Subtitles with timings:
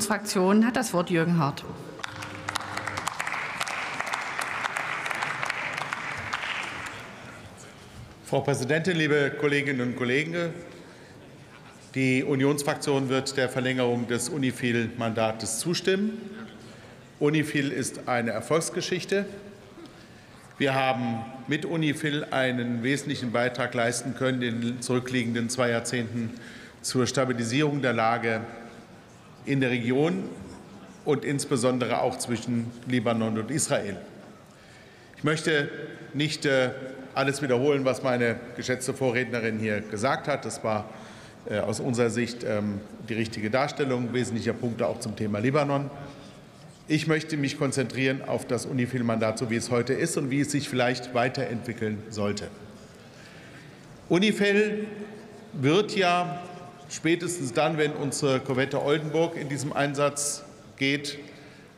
[0.00, 1.64] Fraktion hat das Wort Jürgen Hart.
[8.24, 10.52] Frau Präsidentin, liebe Kolleginnen und Kollegen!
[11.94, 16.20] Die Unionsfraktion wird der Verlängerung des UNIFIL-Mandates zustimmen.
[17.20, 19.24] UNIFIL ist eine Erfolgsgeschichte.
[20.58, 26.32] Wir haben mit UNIFIL einen wesentlichen Beitrag leisten können in den zurückliegenden zwei Jahrzehnten
[26.82, 28.40] zur Stabilisierung der Lage
[29.46, 30.24] in der Region
[31.04, 33.96] und insbesondere auch zwischen Libanon und Israel.
[35.16, 35.70] Ich möchte
[36.12, 36.70] nicht äh,
[37.14, 40.44] alles wiederholen, was meine geschätzte Vorrednerin hier gesagt hat.
[40.44, 40.90] Das war
[41.48, 45.90] äh, aus unserer Sicht ähm, die richtige Darstellung wesentlicher Punkte auch zum Thema Libanon.
[46.88, 50.52] Ich möchte mich konzentrieren auf das UNIFIL-Mandat, so wie es heute ist und wie es
[50.52, 52.48] sich vielleicht weiterentwickeln sollte.
[54.08, 54.86] UNIFIL
[55.52, 56.42] wird ja
[56.88, 60.44] spätestens dann, wenn unsere Korvette Oldenburg in diesem Einsatz
[60.76, 61.18] geht,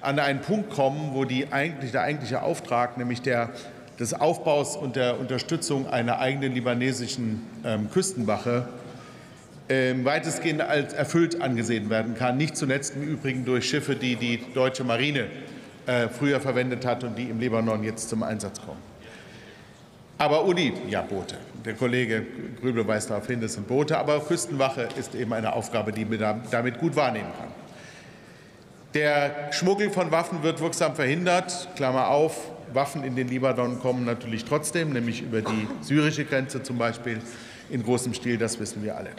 [0.00, 3.50] an einen Punkt kommen, wo eigentlich, der eigentliche Auftrag, nämlich der
[3.98, 8.68] des Aufbaus und der Unterstützung einer eigenen libanesischen ähm, Küstenwache,
[9.68, 12.36] ähm, weitestgehend als erfüllt angesehen werden kann.
[12.36, 15.26] Nicht zuletzt im Übrigen durch Schiffe, die die deutsche Marine
[15.86, 18.93] äh, früher verwendet hat und die im Libanon jetzt zum Einsatz kommen.
[20.18, 21.36] Aber Uni, ja, Boote.
[21.64, 22.24] Der Kollege
[22.60, 23.98] Grübel weist darauf hin, das sind Boote.
[23.98, 27.48] Aber Küstenwache ist eben eine Aufgabe, die man damit gut wahrnehmen kann.
[28.94, 31.68] Der Schmuggel von Waffen wird wirksam verhindert.
[31.74, 36.78] Klammer auf, Waffen in den Libanon kommen natürlich trotzdem, nämlich über die syrische Grenze zum
[36.78, 37.20] Beispiel
[37.70, 39.10] in großem Stil, das wissen wir alle.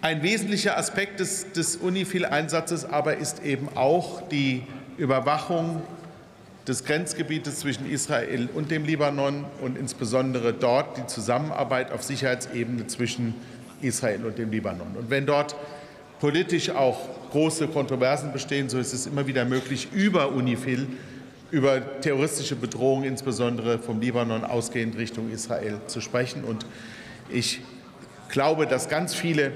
[0.00, 4.62] Ein wesentlicher Aspekt des, des UNIFIL-Einsatzes aber ist eben auch die
[4.96, 5.82] Überwachung
[6.68, 13.34] des Grenzgebietes zwischen Israel und dem Libanon und insbesondere dort die Zusammenarbeit auf Sicherheitsebene zwischen
[13.80, 14.94] Israel und dem Libanon.
[14.96, 15.56] Und wenn dort
[16.20, 16.98] politisch auch
[17.30, 20.86] große Kontroversen bestehen, so ist es immer wieder möglich, über UNIFIL,
[21.50, 26.44] über terroristische Bedrohungen, insbesondere vom Libanon ausgehend Richtung Israel, zu sprechen.
[26.44, 26.66] Und
[27.30, 27.60] ich
[28.28, 29.52] glaube, dass ganz viele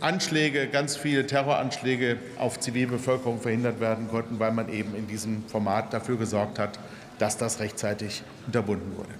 [0.00, 5.92] Anschläge, ganz viele Terroranschläge auf Zivilbevölkerung verhindert werden konnten, weil man eben in diesem Format
[5.92, 6.78] dafür gesorgt hat,
[7.18, 9.14] dass das rechtzeitig unterbunden wurde.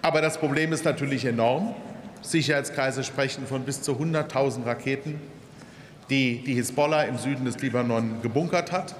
[0.00, 1.74] Aber das Problem ist natürlich enorm.
[2.22, 5.20] Sicherheitskreise sprechen von bis zu 100.000 Raketen,
[6.08, 8.94] die die Hisbollah im Süden des Libanon gebunkert hat.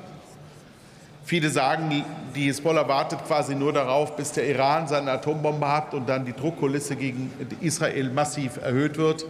[1.24, 2.04] Viele sagen,
[2.34, 6.32] die Hisbollah wartet quasi nur darauf, bis der Iran seine Atombombe hat und dann die
[6.32, 7.30] Druckkulisse gegen
[7.60, 9.24] Israel massiv erhöht wird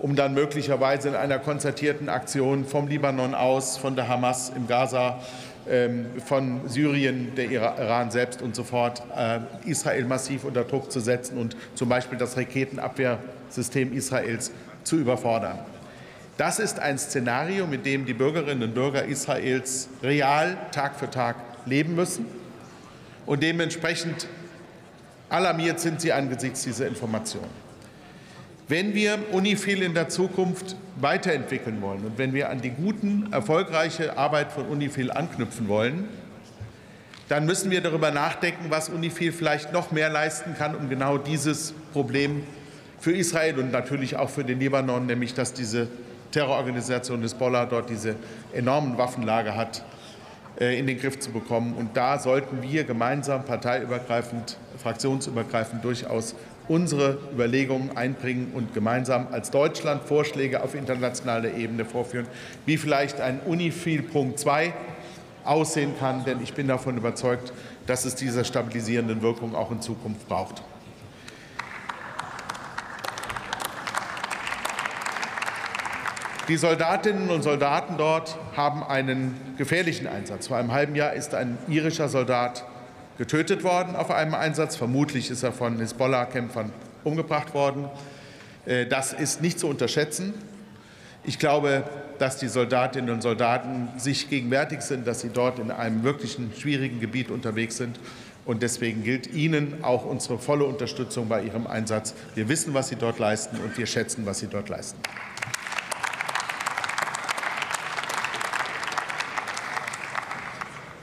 [0.00, 5.20] um dann möglicherweise in einer konzertierten Aktion vom Libanon aus, von der Hamas im Gaza,
[5.68, 11.00] ähm, von Syrien, der Iran selbst und so fort, äh, Israel massiv unter Druck zu
[11.00, 14.52] setzen und zum Beispiel das Raketenabwehrsystem Israels
[14.84, 15.58] zu überfordern.
[16.38, 21.36] Das ist ein Szenario, mit dem die Bürgerinnen und Bürger Israels real Tag für Tag
[21.66, 22.24] leben müssen.
[23.26, 24.26] Und dementsprechend
[25.28, 27.69] alarmiert sind sie angesichts dieser Informationen.
[28.70, 34.16] Wenn wir Unifil in der Zukunft weiterentwickeln wollen und wenn wir an die guten, erfolgreiche
[34.16, 36.08] Arbeit von Unifil anknüpfen wollen,
[37.26, 41.74] dann müssen wir darüber nachdenken, was Unifil vielleicht noch mehr leisten kann, um genau dieses
[41.92, 42.44] Problem
[43.00, 45.88] für Israel und natürlich auch für den Libanon, nämlich dass diese
[46.30, 48.14] Terrororganisation Hisbollah dort diese
[48.52, 49.84] enormen Waffenlager hat,
[50.60, 51.74] äh, in den Griff zu bekommen.
[51.74, 56.36] Und da sollten wir gemeinsam, parteiübergreifend, fraktionsübergreifend durchaus
[56.68, 62.26] unsere Überlegungen einbringen und gemeinsam als Deutschland Vorschläge auf internationaler Ebene vorführen,
[62.66, 64.72] wie vielleicht ein Unifil Punkt 2
[65.44, 66.24] aussehen kann.
[66.24, 67.52] Denn ich bin davon überzeugt,
[67.86, 70.62] dass es diese stabilisierenden Wirkung auch in Zukunft braucht.
[76.50, 80.48] Die Soldatinnen und Soldaten dort haben einen gefährlichen Einsatz.
[80.48, 82.64] Vor einem halben Jahr ist ein irischer Soldat
[83.20, 84.76] getötet worden auf einem Einsatz.
[84.76, 86.72] Vermutlich ist er von Hisbollah-Kämpfern
[87.04, 87.90] umgebracht worden.
[88.64, 90.32] Äh, das ist nicht zu unterschätzen.
[91.24, 91.84] Ich glaube,
[92.18, 96.98] dass die Soldatinnen und Soldaten sich gegenwärtig sind, dass sie dort in einem wirklichen schwierigen
[96.98, 98.00] Gebiet unterwegs sind.
[98.46, 102.14] Und deswegen gilt Ihnen auch unsere volle Unterstützung bei Ihrem Einsatz.
[102.34, 104.98] Wir wissen, was Sie dort leisten, und wir schätzen, was Sie dort leisten.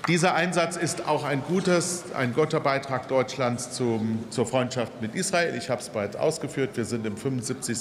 [0.07, 5.53] Dieser Einsatz ist auch ein gutes, ein guter Beitrag Deutschlands zum, zur Freundschaft mit Israel.
[5.57, 6.77] Ich habe es bereits ausgeführt.
[6.77, 7.79] Wir sind im 75.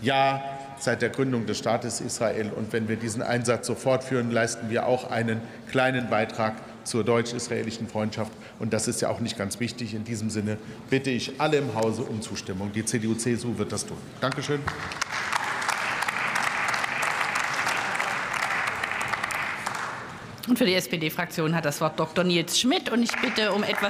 [0.00, 0.42] Jahr
[0.78, 2.50] seit der Gründung des Staates Israel.
[2.56, 6.54] Und wenn wir diesen Einsatz so fortführen, leisten wir auch einen kleinen Beitrag
[6.84, 8.32] zur deutsch-israelischen Freundschaft.
[8.58, 9.92] Und das ist ja auch nicht ganz wichtig.
[9.92, 10.56] In diesem Sinne
[10.88, 12.72] bitte ich alle im Hause um Zustimmung.
[12.72, 13.98] Die CDU-CSU wird das tun.
[14.22, 14.60] Dankeschön.
[20.48, 22.24] Und für die SPD-Fraktion hat das Wort Dr.
[22.24, 22.90] Nils Schmidt.
[22.90, 23.88] Und ich bitte um etwas